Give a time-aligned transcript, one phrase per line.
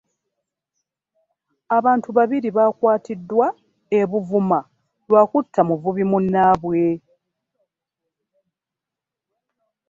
[1.77, 3.47] Abantu babiri bakwatiddwa
[3.99, 4.59] e Buvuma
[5.07, 6.81] lwa kutta muvubi munnaabwe